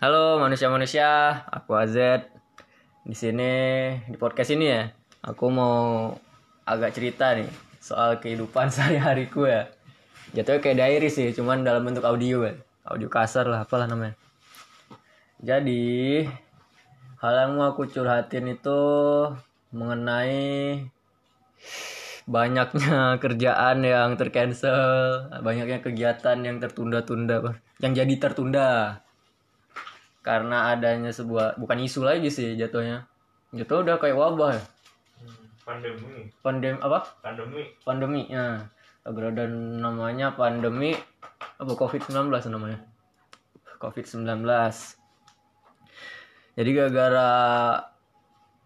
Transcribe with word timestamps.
Halo 0.00 0.40
manusia-manusia, 0.40 1.44
aku 1.52 1.76
Azet. 1.76 2.24
Di 3.04 3.12
sini 3.12 3.52
di 4.08 4.16
podcast 4.16 4.48
ini 4.48 4.72
ya, 4.72 4.88
aku 5.20 5.52
mau 5.52 6.16
agak 6.64 6.96
cerita 6.96 7.36
nih 7.36 7.44
soal 7.84 8.16
kehidupan 8.16 8.70
sehari-hariku 8.72 9.44
ya. 9.44 9.68
Jatuhnya 10.32 10.64
kayak 10.64 10.78
diary 10.80 11.12
sih, 11.12 11.36
cuman 11.36 11.68
dalam 11.68 11.84
bentuk 11.84 12.08
audio 12.08 12.48
kan. 12.48 12.56
Audio 12.88 13.12
kasar 13.12 13.44
lah, 13.44 13.68
apalah 13.68 13.84
namanya. 13.84 14.16
Jadi, 15.36 16.24
hal 17.20 17.34
yang 17.36 17.60
mau 17.60 17.76
aku 17.76 17.84
curhatin 17.84 18.56
itu 18.56 18.80
mengenai 19.68 20.80
banyaknya 22.24 23.20
kerjaan 23.20 23.84
yang 23.84 24.16
tercancel, 24.16 24.80
banyaknya 25.44 25.84
kegiatan 25.84 26.40
yang 26.40 26.56
tertunda-tunda, 26.56 27.60
yang 27.84 27.92
jadi 27.92 28.14
tertunda 28.16 29.04
karena 30.20 30.76
adanya 30.76 31.08
sebuah 31.12 31.56
bukan 31.56 31.80
isu 31.80 32.04
lagi 32.04 32.28
sih 32.28 32.56
jatuhnya. 32.56 33.08
Jatuh 33.50 33.82
udah 33.82 33.96
kayak 33.98 34.16
wabah 34.16 34.50
ya. 34.54 34.62
pandemi 35.64 36.30
Pandemi 36.42 36.78
apa? 36.82 36.98
pandemi 37.22 37.62
Pandemi 37.82 38.22
ya. 38.28 38.68
Ada 39.06 39.48
namanya 39.50 40.36
pandemi 40.36 40.92
apa 41.56 41.72
Covid-19 41.72 42.28
namanya. 42.52 42.78
Covid-19. 43.80 44.44
Jadi 46.60 46.70
gara-gara 46.76 47.30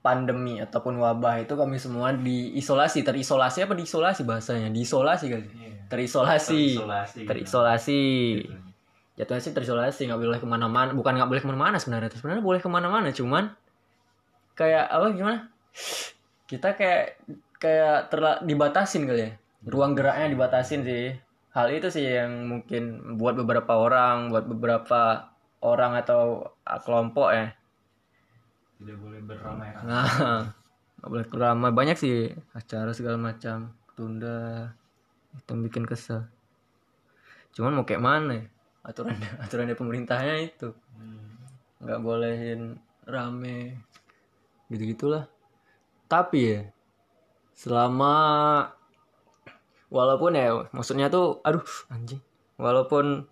pandemi 0.00 0.62
ataupun 0.62 0.96
wabah 0.96 1.42
itu 1.44 1.52
kami 1.58 1.76
semua 1.76 2.14
diisolasi, 2.14 3.02
terisolasi 3.04 3.66
apa 3.66 3.74
diisolasi 3.74 4.22
bahasanya? 4.24 4.70
Diisolasi 4.70 5.26
kali. 5.28 5.46
Terisolasi. 5.90 6.78
Terisolasi. 6.78 7.20
Terisolasi. 7.26 8.02
Jatuhnya 9.20 9.44
sih 9.44 9.52
terisolasi, 9.52 10.08
nggak 10.08 10.16
boleh 10.16 10.40
ke 10.40 10.48
mana-mana. 10.48 10.96
Bukan 10.96 11.12
nggak 11.12 11.28
boleh 11.28 11.42
ke 11.44 11.48
mana-mana 11.52 11.76
sebenarnya. 11.76 12.08
Sebenarnya 12.16 12.40
boleh 12.40 12.60
ke 12.64 12.72
mana-mana, 12.72 13.12
cuman 13.12 13.52
kayak 14.56 14.88
apa 14.88 15.06
gimana? 15.12 15.38
Kita 16.48 16.72
kayak 16.72 17.20
kayak 17.60 18.08
terla 18.08 18.40
dibatasin 18.40 19.04
kali 19.04 19.20
ya. 19.28 19.30
Ruang 19.68 19.92
geraknya 19.92 20.32
dibatasin 20.32 20.88
sih. 20.88 21.12
Hal 21.52 21.68
itu 21.68 21.92
sih 21.92 22.08
yang 22.08 22.48
mungkin 22.48 23.12
buat 23.20 23.36
beberapa 23.36 23.76
orang, 23.76 24.32
buat 24.32 24.48
beberapa 24.48 25.28
orang 25.60 26.00
atau 26.00 26.48
ah, 26.64 26.80
kelompok 26.80 27.28
ya. 27.36 27.52
tidak 28.80 28.96
boleh 28.96 29.20
beramai-ramai 29.20 29.84
Nah, 29.84 30.08
nggak 30.96 31.10
boleh 31.12 31.26
ramai 31.36 31.68
banyak 31.76 32.00
sih 32.00 32.32
acara 32.56 32.96
segala 32.96 33.20
macam 33.20 33.76
tunda 33.92 34.72
itu 35.36 35.52
bikin 35.52 35.84
kesel. 35.84 36.24
Cuman 37.52 37.76
mau 37.76 37.84
kayak 37.84 38.00
mana 38.00 38.32
ya? 38.40 38.44
Aturan 38.84 39.16
aturan 39.44 39.68
dari 39.68 39.78
pemerintahnya 39.78 40.36
itu. 40.40 40.72
Hmm. 40.96 41.28
nggak 41.80 42.00
bolehin 42.04 42.76
rame 43.08 43.80
gitu 44.68 44.84
gitulah. 44.92 45.24
Tapi 46.06 46.38
ya 46.38 46.60
selama 47.56 48.16
walaupun 49.92 50.32
ya 50.36 50.68
maksudnya 50.72 51.08
tuh 51.08 51.40
aduh 51.40 51.64
anjing. 51.88 52.20
Walaupun 52.60 53.24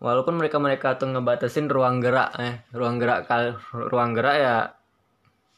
walaupun 0.00 0.34
mereka 0.40 0.56
mereka 0.56 0.96
tuh 0.96 1.12
ngebatasin 1.12 1.68
ruang 1.68 2.00
gerak 2.00 2.32
eh 2.40 2.64
ruang 2.72 2.96
gerak 2.96 3.28
kal 3.28 3.60
ruang 3.72 4.16
gerak 4.16 4.36
ya 4.40 4.56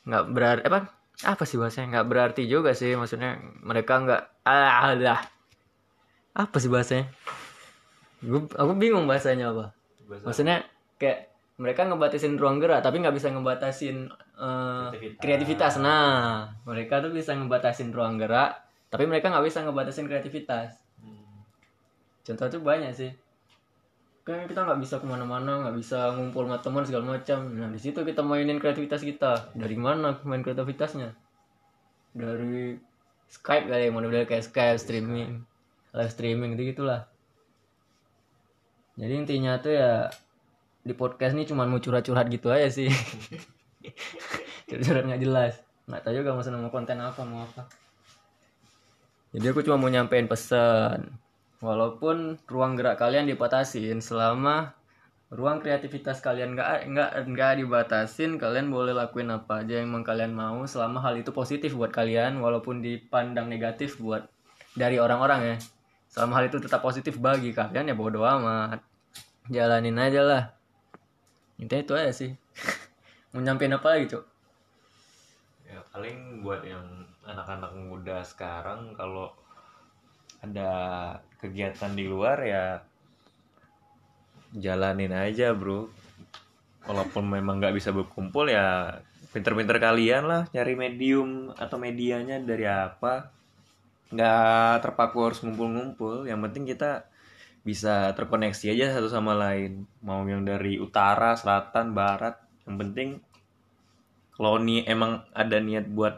nggak 0.09 0.25
berarti 0.35 0.63
apa 0.67 0.79
apa 1.23 1.43
sih 1.47 1.57
bahasanya? 1.61 1.87
Nggak 1.99 2.07
berarti 2.11 2.43
juga 2.51 2.75
sih 2.75 2.99
maksudnya 2.99 3.39
mereka 3.63 4.03
nggak 4.03 4.23
ah 4.49 4.91
lah 4.99 5.21
apa 6.35 6.57
sih 6.63 6.71
bahasanya 6.71 7.11
Gua- 8.21 8.53
aku 8.53 8.73
bingung 8.77 9.09
bahasanya 9.09 9.49
apa. 9.53 9.73
Bahasa 10.05 10.25
maksudnya 10.29 10.57
kayak 11.01 11.33
mereka 11.61 11.85
ngebatasin 11.89 12.41
ruang 12.41 12.57
gerak 12.61 12.81
tapi 12.81 13.01
nggak 13.01 13.17
bisa 13.17 13.29
ngebatasin 13.33 14.09
eh, 14.41 14.89
Kreativitas. 14.93 15.21
kreativitas. 15.21 15.73
Nah 15.81 16.49
mereka 16.65 17.01
tuh 17.01 17.13
bisa 17.13 17.33
ngebatasin 17.37 17.93
ruang 17.93 18.21
gerak 18.21 18.61
tapi 18.93 19.05
mereka 19.09 19.29
nggak 19.33 19.45
bisa 19.45 19.65
ngebatasin 19.65 20.09
kreativitas. 20.09 20.77
Hmm. 21.01 21.45
contoh 22.21 22.47
tuh 22.49 22.61
banyak 22.61 22.93
sih. 22.93 23.13
Kan 24.25 24.45
kita 24.45 24.69
nggak 24.69 24.81
bisa 24.85 25.01
ke 25.01 25.07
mana-mana 25.09 25.65
nggak 25.65 25.77
bisa 25.81 26.13
ngumpul 26.13 26.45
sama 26.45 26.61
teman 26.61 26.85
segala 26.85 27.17
macam. 27.17 27.41
Nah 27.57 27.73
di 27.73 27.81
situ 27.81 28.05
kita 28.05 28.21
mainin 28.21 28.61
kreativitas 28.61 29.01
kita. 29.01 29.53
Dari 29.57 29.77
mana 29.81 30.21
main 30.29 30.45
kreativitasnya? 30.45 31.17
Dari 32.13 32.77
Skype 33.31 33.71
kali 33.71 33.89
ya 33.89 33.93
model 33.95 34.13
kayak 34.29 34.45
Skype 34.45 34.77
streaming. 34.77 35.41
Live 35.97 36.13
streaming 36.13 36.55
gitu 36.55 36.77
gitulah 36.77 37.09
jadi 39.01 39.13
intinya 39.17 39.57
tuh 39.57 39.73
ya 39.73 40.13
di 40.85 40.93
podcast 40.93 41.33
ini 41.33 41.49
cuma 41.49 41.65
mau 41.65 41.81
curhat-curhat 41.81 42.29
gitu 42.29 42.53
aja 42.53 42.69
sih. 42.69 42.93
Curhat-curhat 44.69 45.09
nggak 45.09 45.23
jelas. 45.25 45.55
Nggak 45.89 46.01
tahu 46.05 46.13
juga 46.21 46.37
maksudnya 46.37 46.61
mau 46.61 46.69
konten 46.69 47.01
apa 47.01 47.25
mau 47.25 47.49
apa. 47.49 47.65
Jadi 49.33 49.47
aku 49.49 49.65
cuma 49.65 49.81
mau 49.81 49.89
nyampein 49.89 50.29
pesan. 50.29 51.17
Walaupun 51.65 52.45
ruang 52.45 52.77
gerak 52.77 53.01
kalian 53.01 53.25
dibatasin 53.25 54.05
selama 54.05 54.77
ruang 55.33 55.65
kreativitas 55.65 56.21
kalian 56.21 56.53
nggak 56.53 56.91
nggak 56.91 57.11
nggak 57.31 57.53
dibatasin 57.63 58.35
kalian 58.35 58.67
boleh 58.69 58.93
lakuin 58.93 59.31
apa 59.31 59.63
aja 59.63 59.79
yang 59.79 59.95
emang 59.95 60.03
kalian 60.03 60.35
mau 60.35 60.67
selama 60.67 60.99
hal 61.07 61.15
itu 61.15 61.31
positif 61.31 61.73
buat 61.79 61.95
kalian 61.95 62.43
walaupun 62.43 62.83
dipandang 62.83 63.47
negatif 63.49 63.97
buat 63.97 64.29
dari 64.77 65.01
orang-orang 65.01 65.57
ya. 65.57 65.57
Selama 66.11 66.43
hal 66.43 66.53
itu 66.53 66.61
tetap 66.61 66.85
positif 66.85 67.17
bagi 67.17 67.57
kalian 67.57 67.89
ya 67.89 67.97
bodo 67.97 68.27
amat 68.27 68.90
jalanin 69.51 69.99
aja 69.99 70.23
lah. 70.23 70.45
Intinya 71.59 71.83
itu 71.83 71.93
aja 71.99 72.13
sih. 72.15 72.33
Mau 73.35 73.43
nyampein 73.43 73.75
apa 73.75 73.99
lagi 73.99 74.15
cok 74.15 74.31
ya 75.71 75.81
paling 75.95 76.43
buat 76.43 76.67
yang 76.67 76.83
anak-anak 77.23 77.71
muda 77.79 78.27
sekarang 78.27 78.91
kalau 78.99 79.31
ada 80.43 80.71
kegiatan 81.39 81.95
di 81.95 82.11
luar 82.11 82.43
ya 82.43 82.83
jalanin 84.51 85.15
aja 85.15 85.55
bro. 85.55 85.87
Walaupun 86.89 87.29
memang 87.29 87.63
nggak 87.63 87.77
bisa 87.77 87.95
berkumpul 87.95 88.51
ya 88.51 88.99
pinter-pinter 89.31 89.79
kalian 89.79 90.27
lah 90.27 90.43
nyari 90.51 90.75
medium 90.75 91.55
atau 91.55 91.79
medianya 91.79 92.43
dari 92.43 92.67
apa. 92.67 93.31
Nggak 94.11 94.83
terpaku 94.83 95.31
harus 95.31 95.39
ngumpul-ngumpul. 95.45 96.27
Yang 96.27 96.41
penting 96.51 96.65
kita 96.67 97.07
bisa 97.61 98.17
terkoneksi 98.17 98.73
aja 98.73 98.97
satu 98.97 99.09
sama 99.13 99.37
lain. 99.37 99.85
Mau 100.01 100.25
yang 100.25 100.45
dari 100.45 100.81
utara 100.81 101.37
selatan 101.37 101.93
barat 101.93 102.41
yang 102.65 102.77
penting 102.81 103.09
kalau 104.41 104.57
nih 104.57 104.89
emang 104.89 105.21
ada 105.37 105.61
niat 105.61 105.85
buat 105.93 106.17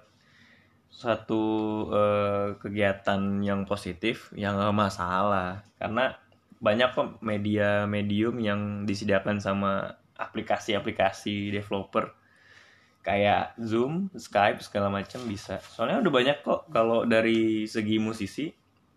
satu 0.92 1.42
eh, 1.90 2.48
kegiatan 2.62 3.42
yang 3.42 3.66
positif 3.66 4.30
yang 4.38 4.54
nggak 4.54 4.76
masalah. 4.76 5.66
Karena 5.74 6.14
banyak 6.62 6.94
kok 6.94 7.08
media 7.26 7.90
medium 7.90 8.38
yang 8.38 8.86
disediakan 8.86 9.42
sama 9.42 9.98
aplikasi-aplikasi 10.14 11.50
developer. 11.50 12.14
Kayak 13.02 13.58
Zoom, 13.58 14.14
Skype 14.14 14.62
segala 14.62 14.86
macam 14.86 15.26
bisa. 15.26 15.58
Soalnya 15.58 16.06
udah 16.06 16.12
banyak 16.14 16.38
kok 16.46 16.70
kalau 16.70 17.02
dari 17.02 17.66
segi 17.66 17.98
musisi 17.98 18.46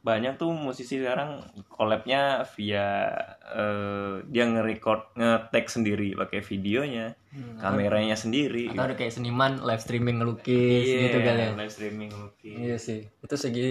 banyak 0.06 0.38
tuh 0.38 0.54
musisi 0.54 1.02
sekarang 1.02 1.42
collabnya 1.66 2.46
via 2.54 3.10
eh, 3.50 4.22
dia 4.30 4.46
nge-record 4.46 5.18
nge-tag 5.18 5.66
sendiri 5.66 6.14
pakai 6.14 6.46
videonya, 6.46 7.18
kameranya 7.58 8.14
sendiri. 8.14 8.70
atau 8.70 8.86
ada 8.86 8.94
kayak 8.94 9.18
seniman 9.18 9.66
live 9.66 9.82
streaming 9.82 10.22
ngelukis 10.22 10.86
Iya, 10.86 11.00
gitu 11.10 11.18
kali 11.26 11.42
ya 11.42 11.50
live 11.58 11.74
streaming 11.74 12.12
lukis. 12.14 12.54
Iya 12.54 12.76
sih, 12.78 13.00
itu 13.02 13.36
segi 13.36 13.68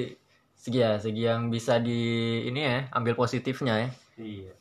segi 0.59 0.79
ya, 0.83 0.99
segi 0.99 1.23
yang 1.23 1.55
bisa 1.55 1.79
di 1.79 2.03
ini 2.51 2.61
ya, 2.67 2.91
ambil 2.91 3.15
positifnya 3.15 3.87
ya. 3.87 3.89
Iya. 4.19 4.53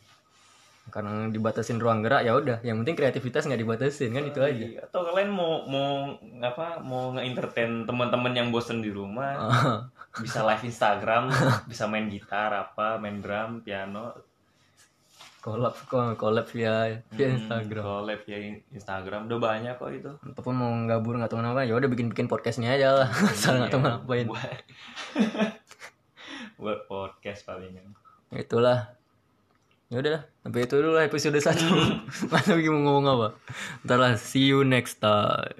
Karena 0.93 1.25
dibatasin 1.31 1.81
ruang 1.81 2.05
gerak 2.05 2.21
ya 2.21 2.37
udah, 2.37 2.61
yang 2.61 2.85
penting 2.85 3.01
kreativitas 3.01 3.49
nggak 3.49 3.61
dibatasin 3.65 4.13
kan 4.13 4.29
itu 4.29 4.45
aja. 4.45 4.65
Iya. 4.67 4.79
Atau 4.85 5.09
kalian 5.09 5.33
mau 5.33 5.65
mau 5.65 6.13
apa 6.37 6.85
mau 6.85 7.17
nge-entertain 7.17 7.89
teman-teman 7.89 8.35
yang 8.37 8.53
bosen 8.53 8.85
di 8.85 8.93
rumah, 8.93 9.33
bisa 10.15 10.45
live 10.45 10.63
Instagram, 10.63 11.33
bisa 11.65 11.89
main 11.89 12.05
gitar 12.05 12.51
apa, 12.51 12.97
main 12.97 13.17
drum, 13.17 13.61
piano, 13.61 14.13
Collab 15.43 15.75
kok 15.75 16.15
collab 16.15 16.47
via 16.47 17.03
via 17.11 17.27
Hmm, 17.27 17.35
Instagram. 17.35 17.83
collab 17.83 18.21
ya 18.23 18.39
Instagram 18.71 19.27
udah 19.27 19.39
banyak 19.43 19.75
kok 19.75 19.91
itu. 19.91 20.11
Ataupun 20.23 20.55
mau 20.55 20.71
gabur 20.87 21.19
nggak 21.19 21.27
tahu 21.27 21.43
kenapa, 21.43 21.67
ya 21.67 21.75
udah 21.75 21.91
bikin-bikin 21.91 22.31
podcastnya 22.31 22.71
aja 22.71 22.95
lah. 22.95 23.07
Asal 23.27 23.59
nggak 23.59 23.75
tahu 23.75 23.83
Iya, 23.83 23.91
ngapain. 23.91 24.25
Buat, 24.31 24.59
buat 26.63 26.79
podcast 26.87 27.43
palingan. 27.43 27.91
Itulah. 28.31 28.95
Ya 29.91 29.99
udah, 29.99 30.19
sampai 30.41 30.63
itu 30.63 30.73
dulu 30.79 30.95
lah 30.95 31.03
episode 31.03 31.35
1. 31.35 31.43
Masa 32.31 32.55
mau 32.55 32.79
ngomong 32.79 33.05
apa? 33.11 33.27
Ntar 33.83 33.97
lah, 33.99 34.13
see 34.15 34.47
you 34.47 34.63
next 34.63 35.03
time. 35.03 35.59